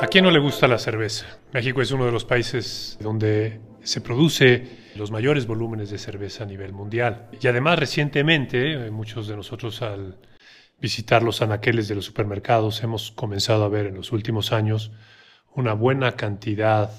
¿A 0.00 0.06
quién 0.06 0.24
no 0.24 0.30
le 0.30 0.38
gusta 0.38 0.68
la 0.68 0.78
cerveza? 0.78 1.26
México 1.52 1.82
es 1.82 1.90
uno 1.90 2.06
de 2.06 2.12
los 2.12 2.24
países 2.24 2.96
donde 3.00 3.60
se 3.82 4.00
produce 4.00 4.68
los 4.94 5.10
mayores 5.10 5.46
volúmenes 5.46 5.90
de 5.90 5.98
cerveza 5.98 6.44
a 6.44 6.46
nivel 6.46 6.72
mundial. 6.72 7.28
Y 7.40 7.46
además 7.48 7.78
recientemente, 7.78 8.72
eh, 8.72 8.90
muchos 8.90 9.26
de 9.26 9.36
nosotros 9.36 9.82
al 9.82 10.18
visitar 10.80 11.22
los 11.22 11.42
anaqueles 11.42 11.88
de 11.88 11.94
los 11.94 12.04
supermercados 12.04 12.82
hemos 12.82 13.10
comenzado 13.10 13.64
a 13.64 13.68
ver 13.68 13.86
en 13.86 13.96
los 13.96 14.12
últimos 14.12 14.52
años 14.52 14.92
una 15.54 15.72
buena 15.72 16.12
cantidad 16.12 16.90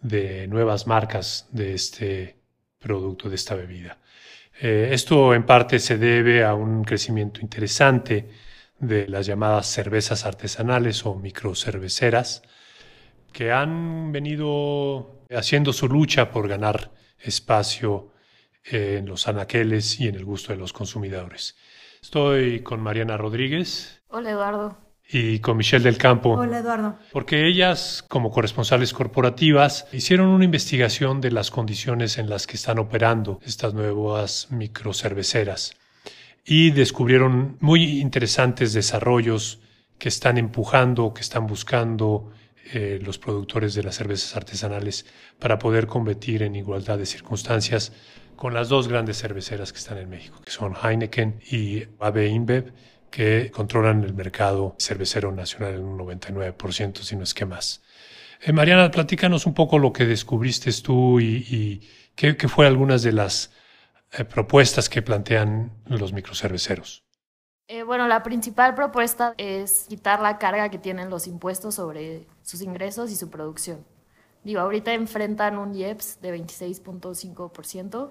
de 0.00 0.48
nuevas 0.48 0.86
marcas 0.86 1.48
de 1.52 1.74
este 1.74 2.36
producto, 2.78 3.28
de 3.28 3.36
esta 3.36 3.54
bebida. 3.54 3.98
Eh, 4.60 4.90
esto 4.92 5.34
en 5.34 5.44
parte 5.44 5.78
se 5.78 5.98
debe 5.98 6.44
a 6.44 6.54
un 6.54 6.84
crecimiento 6.84 7.40
interesante 7.40 8.28
de 8.80 9.06
las 9.06 9.26
llamadas 9.26 9.66
cervezas 9.66 10.24
artesanales 10.24 11.04
o 11.06 11.14
microcerveceras, 11.14 12.42
que 13.32 13.52
han 13.52 14.10
venido 14.10 15.24
haciendo 15.30 15.72
su 15.72 15.86
lucha 15.86 16.30
por 16.30 16.48
ganar 16.48 16.90
espacio 17.18 18.12
en 18.64 19.06
los 19.06 19.28
anaqueles 19.28 20.00
y 20.00 20.08
en 20.08 20.16
el 20.16 20.24
gusto 20.24 20.52
de 20.52 20.58
los 20.58 20.72
consumidores. 20.72 21.56
Estoy 22.02 22.60
con 22.60 22.80
Mariana 22.80 23.16
Rodríguez. 23.16 24.02
Hola 24.08 24.30
Eduardo. 24.30 24.78
Y 25.12 25.40
con 25.40 25.56
Michelle 25.56 25.84
del 25.84 25.98
Campo. 25.98 26.30
Hola 26.30 26.58
Eduardo. 26.58 26.98
Porque 27.12 27.46
ellas, 27.46 28.04
como 28.08 28.30
corresponsales 28.30 28.92
corporativas, 28.92 29.86
hicieron 29.92 30.28
una 30.28 30.44
investigación 30.44 31.20
de 31.20 31.32
las 31.32 31.50
condiciones 31.50 32.16
en 32.16 32.30
las 32.30 32.46
que 32.46 32.56
están 32.56 32.78
operando 32.78 33.40
estas 33.44 33.74
nuevas 33.74 34.48
microcerveceras 34.50 35.79
y 36.44 36.70
descubrieron 36.70 37.56
muy 37.60 38.00
interesantes 38.00 38.72
desarrollos 38.72 39.60
que 39.98 40.08
están 40.08 40.38
empujando, 40.38 41.12
que 41.12 41.20
están 41.20 41.46
buscando 41.46 42.30
eh, 42.72 42.98
los 43.02 43.18
productores 43.18 43.74
de 43.74 43.82
las 43.82 43.96
cervezas 43.96 44.36
artesanales 44.36 45.06
para 45.38 45.58
poder 45.58 45.86
competir 45.86 46.42
en 46.42 46.56
igualdad 46.56 46.98
de 46.98 47.06
circunstancias 47.06 47.92
con 48.36 48.54
las 48.54 48.68
dos 48.68 48.88
grandes 48.88 49.18
cerveceras 49.18 49.72
que 49.72 49.78
están 49.78 49.98
en 49.98 50.08
México, 50.08 50.40
que 50.42 50.50
son 50.50 50.74
Heineken 50.74 51.40
y 51.50 51.82
AB 51.98 52.26
InBev, 52.28 52.72
que 53.10 53.50
controlan 53.50 54.02
el 54.04 54.14
mercado 54.14 54.76
cervecero 54.78 55.32
nacional 55.32 55.74
en 55.74 55.84
un 55.84 55.98
99%, 55.98 57.02
si 57.02 57.16
no 57.16 57.24
es 57.24 57.34
que 57.34 57.44
más. 57.44 57.82
Eh, 58.40 58.52
Mariana, 58.52 58.90
platícanos 58.90 59.44
un 59.44 59.52
poco 59.52 59.78
lo 59.78 59.92
que 59.92 60.06
descubriste 60.06 60.72
tú 60.82 61.20
y, 61.20 61.82
qué, 62.14 62.36
qué 62.36 62.48
fue 62.48 62.66
algunas 62.66 63.02
de 63.02 63.12
las 63.12 63.50
eh, 64.12 64.24
propuestas 64.24 64.88
que 64.88 65.02
plantean 65.02 65.72
los 65.86 66.12
microcerveceros? 66.12 67.04
Eh, 67.68 67.84
bueno, 67.84 68.08
la 68.08 68.24
principal 68.24 68.74
propuesta 68.74 69.34
es 69.38 69.86
quitar 69.88 70.20
la 70.20 70.38
carga 70.38 70.70
que 70.70 70.78
tienen 70.78 71.08
los 71.08 71.28
impuestos 71.28 71.76
sobre 71.76 72.26
sus 72.42 72.62
ingresos 72.62 73.12
y 73.12 73.16
su 73.16 73.30
producción. 73.30 73.86
Digo, 74.42 74.60
ahorita 74.60 74.92
enfrentan 74.92 75.56
un 75.56 75.72
IEPS 75.74 76.20
de 76.20 76.36
26.5% 76.36 78.10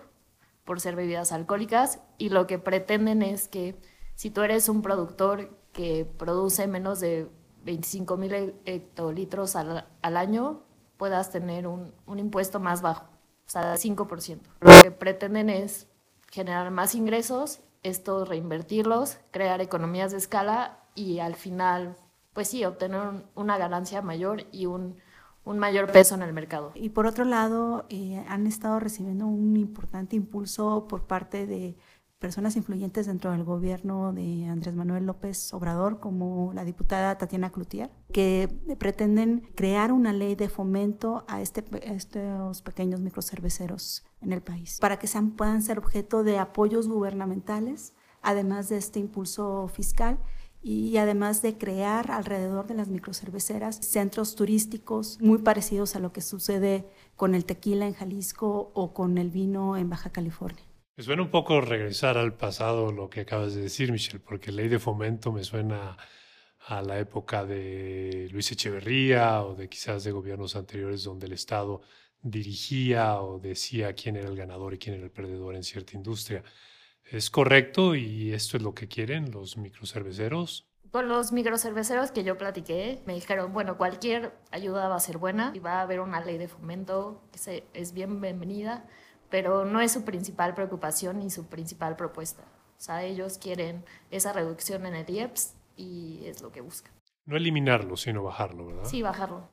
por 0.64 0.80
ser 0.80 0.96
bebidas 0.96 1.34
alcohólicas 1.34 2.00
y 2.18 2.30
lo 2.30 2.48
que 2.48 2.58
pretenden 2.58 3.22
es 3.22 3.50
que 3.50 3.76
si 4.16 4.30
tú 4.30 4.44
eres 4.44 4.70
un 4.70 4.82
productor 4.82 5.50
que 5.74 6.06
produce 6.06 6.68
menos 6.68 7.02
de 7.02 7.28
25 7.66 8.16
mil 8.16 8.54
hectolitros 8.64 9.58
al, 9.58 9.88
al, 10.02 10.18
año, 10.18 10.64
puedas 10.96 11.32
tener 11.32 11.68
un, 11.68 11.94
un 12.06 12.20
impuesto 12.20 12.62
más 12.62 12.82
bajo, 12.82 13.06
o 13.46 13.50
sea, 13.50 13.76
5%. 13.76 14.40
Lo 14.62 14.72
que 14.82 14.92
pretenden 14.92 15.50
es 15.50 15.89
generar 16.32 16.72
más 16.72 16.96
ingresos, 16.96 17.62
esto 17.84 18.26
reinvertirlos, 18.26 19.18
crear 19.32 19.62
economías 19.62 20.12
de 20.12 20.18
escala 20.18 20.80
y 20.96 21.20
al 21.20 21.36
final, 21.36 21.96
pues 22.34 22.50
sí, 22.50 22.66
obtener 22.66 23.26
una 23.36 23.58
ganancia 23.58 24.02
mayor 24.02 24.46
y 24.52 24.66
un, 24.66 24.98
un 25.46 25.60
mayor 25.60 25.92
peso 25.92 26.16
en 26.16 26.22
el 26.22 26.34
mercado. 26.34 26.72
Y 26.76 26.90
por 26.90 27.08
otro 27.08 27.26
lado, 27.26 27.86
eh, 27.90 28.24
han 28.28 28.48
estado 28.48 28.80
recibiendo 28.80 29.28
un 29.28 29.56
importante 29.58 30.16
impulso 30.16 30.88
por 30.88 31.08
parte 31.08 31.48
de 31.48 31.76
personas 32.20 32.58
influyentes 32.58 33.08
dentro 33.08 33.32
del 33.32 33.46
gobierno 33.46 34.12
de 34.12 34.46
Andrés 34.46 34.76
Manuel 34.76 35.06
López 35.06 35.54
Obrador, 35.54 36.00
como 36.00 36.52
la 36.54 36.66
diputada 36.66 37.18
Tatiana 37.18 37.50
Cloutier, 37.50 37.90
que 38.12 38.50
pretenden 38.78 39.50
crear 39.56 39.94
una 39.94 40.12
ley 40.12 40.36
de 40.36 40.50
fomento 40.50 41.24
a, 41.30 41.42
este, 41.42 41.64
a 41.88 41.94
estos 41.94 42.62
pequeños 42.62 43.00
microcerveceros 43.00 44.04
en 44.22 44.34
el 44.34 44.42
país, 44.42 44.80
para 44.82 45.00
que 45.00 45.08
sean, 45.08 45.32
puedan 45.32 45.62
ser 45.62 45.80
objeto 45.80 46.24
de 46.24 46.38
apoyos 46.38 46.90
gubernamentales, 46.90 47.94
además 48.22 48.68
de 48.68 48.78
este 48.78 49.00
impulso 49.00 49.70
fiscal 49.70 50.20
y 50.62 50.98
además 50.98 51.42
de 51.42 51.58
crear 51.58 52.12
alrededor 52.12 52.68
de 52.68 52.74
las 52.74 52.90
microcerveceras 52.90 53.78
centros 53.78 54.36
turísticos 54.36 55.18
muy 55.22 55.38
parecidos 55.38 55.96
a 55.96 56.00
lo 56.00 56.12
que 56.12 56.20
sucede 56.20 56.86
con 57.16 57.34
el 57.34 57.46
tequila 57.46 57.88
en 57.88 57.94
Jalisco 57.94 58.72
o 58.74 58.94
con 58.94 59.18
el 59.18 59.30
vino 59.30 59.78
en 59.78 59.90
Baja 59.90 60.10
California. 60.10 60.69
Me 61.00 61.06
suena 61.06 61.22
un 61.22 61.32
poco 61.32 61.62
regresar 61.62 62.18
al 62.18 62.34
pasado 62.34 62.92
lo 62.92 63.10
que 63.10 63.22
acabas 63.22 63.56
de 63.56 63.62
decir, 63.62 63.90
Michelle, 63.90 64.20
porque 64.20 64.52
ley 64.52 64.68
de 64.68 64.80
fomento 64.80 65.32
me 65.32 65.46
suena 65.46 65.96
a 66.68 66.82
la 66.82 67.00
época 67.00 67.46
de 67.46 68.28
Luis 68.34 68.52
Echeverría 68.52 69.42
o 69.46 69.56
de 69.56 69.70
quizás 69.70 70.04
de 70.04 70.12
gobiernos 70.12 70.58
anteriores 70.58 71.06
donde 71.06 71.28
el 71.28 71.32
Estado 71.32 71.80
dirigía 72.22 73.22
o 73.22 73.40
decía 73.40 73.94
quién 73.94 74.18
era 74.18 74.28
el 74.28 74.36
ganador 74.36 74.74
y 74.74 74.78
quién 74.78 74.96
era 74.96 75.06
el 75.06 75.10
perdedor 75.10 75.56
en 75.56 75.64
cierta 75.64 75.96
industria. 75.96 76.44
¿Es 77.10 77.30
correcto 77.30 77.96
y 77.96 78.34
esto 78.34 78.58
es 78.58 78.64
lo 78.64 78.74
que 78.74 78.90
quieren 78.90 79.32
los 79.32 79.56
microcerveceros? 79.56 80.68
Con 80.92 81.08
los 81.08 81.32
microcerveceros 81.32 82.12
que 82.12 82.26
yo 82.26 82.38
platiqué, 82.38 83.02
me 83.06 83.14
dijeron, 83.14 83.54
bueno, 83.54 83.78
cualquier 83.78 84.34
ayuda 84.52 84.90
va 84.90 84.98
a 84.98 85.00
ser 85.00 85.18
buena 85.18 85.54
y 85.56 85.60
va 85.60 85.80
a 85.80 85.82
haber 85.84 86.02
una 86.02 86.20
ley 86.20 86.38
de 86.38 86.50
fomento 86.50 87.24
que 87.32 87.64
es 87.74 87.94
bien 87.94 88.20
bienvenida 88.20 88.86
pero 89.30 89.66
no 89.66 89.82
es 89.82 89.92
su 89.92 90.04
principal 90.04 90.54
preocupación 90.56 91.20
ni 91.20 91.30
su 91.30 91.48
principal 91.48 91.96
propuesta. 91.96 92.44
O 92.78 92.82
sea, 92.82 93.04
ellos 93.04 93.38
quieren 93.38 93.84
esa 94.10 94.34
reducción 94.34 94.86
en 94.86 94.96
el 94.96 95.10
IEPS 95.10 95.56
y 95.76 96.22
es 96.26 96.42
lo 96.42 96.52
que 96.52 96.62
buscan. 96.62 96.94
No 97.26 97.38
eliminarlo, 97.38 97.98
sino 97.98 98.24
bajarlo, 98.24 98.68
¿verdad? 98.68 98.86
Sí, 98.86 99.02
bajarlo. 99.02 99.50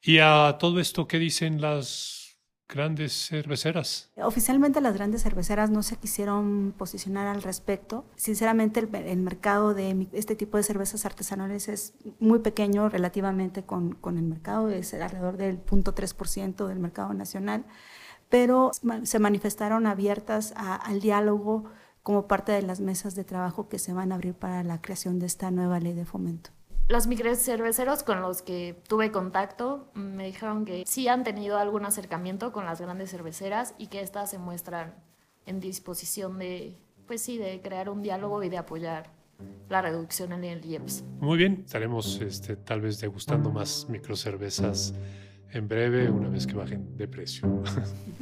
¿Y 0.00 0.18
a 0.18 0.56
todo 0.58 0.80
esto 0.80 1.06
qué 1.06 1.18
dicen 1.18 1.60
las 1.60 2.22
grandes 2.68 3.28
cerveceras? 3.28 4.10
Oficialmente 4.16 4.80
las 4.80 4.94
grandes 4.94 5.22
cerveceras 5.22 5.70
no 5.70 5.82
se 5.82 5.96
quisieron 5.96 6.74
posicionar 6.76 7.26
al 7.26 7.42
respecto. 7.42 8.04
Sinceramente 8.16 8.80
el, 8.80 8.92
el 8.94 9.18
mercado 9.20 9.74
de 9.74 10.08
este 10.12 10.34
tipo 10.34 10.56
de 10.56 10.62
cervezas 10.62 11.06
artesanales 11.06 11.68
es 11.68 11.94
muy 12.18 12.40
pequeño 12.40 12.88
relativamente 12.88 13.62
con, 13.62 13.92
con 13.94 14.16
el 14.16 14.24
mercado, 14.24 14.70
es 14.70 14.94
alrededor 14.94 15.36
del 15.36 15.64
0.3% 15.64 16.66
del 16.66 16.78
mercado 16.78 17.14
nacional 17.14 17.64
pero 18.32 18.70
se 19.02 19.18
manifestaron 19.18 19.86
abiertas 19.86 20.54
a, 20.56 20.74
al 20.74 21.00
diálogo 21.00 21.64
como 22.02 22.26
parte 22.26 22.50
de 22.52 22.62
las 22.62 22.80
mesas 22.80 23.14
de 23.14 23.24
trabajo 23.24 23.68
que 23.68 23.78
se 23.78 23.92
van 23.92 24.10
a 24.10 24.14
abrir 24.14 24.32
para 24.32 24.64
la 24.64 24.80
creación 24.80 25.18
de 25.18 25.26
esta 25.26 25.50
nueva 25.50 25.80
ley 25.80 25.92
de 25.92 26.06
fomento. 26.06 26.48
Los 26.88 27.06
microcerveceros 27.06 28.02
con 28.02 28.22
los 28.22 28.40
que 28.40 28.80
tuve 28.88 29.12
contacto 29.12 29.90
me 29.92 30.24
dijeron 30.24 30.64
que 30.64 30.84
sí 30.86 31.08
han 31.08 31.24
tenido 31.24 31.58
algún 31.58 31.84
acercamiento 31.84 32.52
con 32.52 32.64
las 32.64 32.80
grandes 32.80 33.10
cerveceras 33.10 33.74
y 33.76 33.88
que 33.88 34.00
éstas 34.00 34.30
se 34.30 34.38
muestran 34.38 34.94
en 35.44 35.60
disposición 35.60 36.38
de, 36.38 36.78
pues 37.06 37.20
sí, 37.20 37.36
de 37.36 37.60
crear 37.60 37.90
un 37.90 38.00
diálogo 38.00 38.42
y 38.42 38.48
de 38.48 38.56
apoyar 38.56 39.10
la 39.68 39.82
reducción 39.82 40.32
en 40.32 40.44
el 40.44 40.64
IEPS. 40.64 41.04
Muy 41.20 41.36
bien, 41.36 41.64
estaremos 41.66 42.18
este, 42.22 42.56
tal 42.56 42.80
vez 42.80 42.98
degustando 42.98 43.50
más 43.50 43.88
microcervezas 43.90 44.94
en 45.52 45.68
breve, 45.68 46.10
una 46.10 46.30
vez 46.30 46.46
que 46.46 46.54
bajen 46.54 46.96
de 46.96 47.06
precio. 47.08 47.62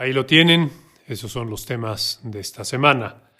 Ahí 0.00 0.12
lo 0.12 0.26
tienen, 0.26 0.70
esos 1.08 1.32
son 1.32 1.50
los 1.50 1.66
temas 1.66 2.20
de 2.22 2.38
esta 2.38 2.62
semana. 2.62 3.32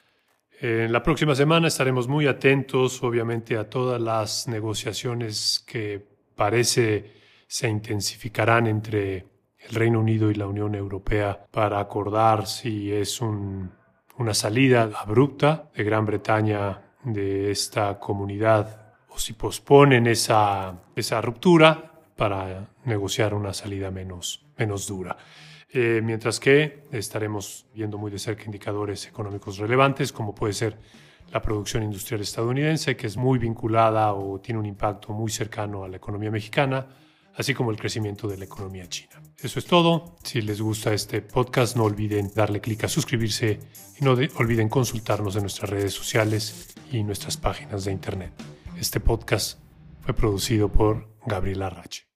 En 0.60 0.90
la 0.90 1.04
próxima 1.04 1.36
semana 1.36 1.68
estaremos 1.68 2.08
muy 2.08 2.26
atentos, 2.26 3.00
obviamente, 3.04 3.56
a 3.56 3.70
todas 3.70 4.00
las 4.00 4.48
negociaciones 4.48 5.64
que 5.64 6.04
parece 6.34 7.12
se 7.46 7.68
intensificarán 7.68 8.66
entre 8.66 9.18
el 9.68 9.72
Reino 9.72 10.00
Unido 10.00 10.32
y 10.32 10.34
la 10.34 10.48
Unión 10.48 10.74
Europea 10.74 11.46
para 11.48 11.78
acordar 11.78 12.48
si 12.48 12.92
es 12.92 13.20
una 13.20 14.34
salida 14.34 14.90
abrupta 14.96 15.70
de 15.76 15.84
Gran 15.84 16.06
Bretaña 16.06 16.96
de 17.04 17.52
esta 17.52 18.00
comunidad 18.00 18.96
o 19.10 19.18
si 19.20 19.34
posponen 19.34 20.08
esa, 20.08 20.74
ruptura 21.22 22.02
para 22.16 22.68
negociar 22.84 23.32
una 23.32 23.52
salida 23.52 23.92
menos 23.92 24.42
dura. 24.88 25.16
Eh, 25.70 26.00
mientras 26.02 26.40
que 26.40 26.84
estaremos 26.92 27.66
viendo 27.74 27.98
muy 27.98 28.10
de 28.10 28.18
cerca 28.18 28.44
indicadores 28.44 29.06
económicos 29.06 29.58
relevantes, 29.58 30.12
como 30.12 30.34
puede 30.34 30.54
ser 30.54 30.78
la 31.30 31.42
producción 31.42 31.82
industrial 31.82 32.22
estadounidense, 32.22 32.96
que 32.96 33.06
es 33.06 33.16
muy 33.16 33.38
vinculada 33.38 34.14
o 34.14 34.40
tiene 34.40 34.58
un 34.58 34.66
impacto 34.66 35.12
muy 35.12 35.30
cercano 35.30 35.84
a 35.84 35.88
la 35.88 35.98
economía 35.98 36.30
mexicana, 36.30 36.86
así 37.34 37.52
como 37.54 37.70
el 37.70 37.76
crecimiento 37.76 38.26
de 38.26 38.38
la 38.38 38.44
economía 38.46 38.88
china. 38.88 39.20
Eso 39.38 39.58
es 39.58 39.66
todo. 39.66 40.16
Si 40.22 40.40
les 40.40 40.60
gusta 40.60 40.92
este 40.92 41.20
podcast, 41.20 41.76
no 41.76 41.84
olviden 41.84 42.30
darle 42.34 42.60
clic 42.60 42.84
a 42.84 42.88
suscribirse 42.88 43.60
y 44.00 44.04
no 44.04 44.12
olviden 44.12 44.68
consultarnos 44.68 45.36
en 45.36 45.42
nuestras 45.42 45.68
redes 45.68 45.92
sociales 45.92 46.74
y 46.90 47.02
nuestras 47.04 47.36
páginas 47.36 47.84
de 47.84 47.92
internet. 47.92 48.32
Este 48.78 49.00
podcast 49.00 49.60
fue 50.00 50.14
producido 50.14 50.70
por 50.72 51.08
Gabriela 51.26 51.68
Rache. 51.68 52.07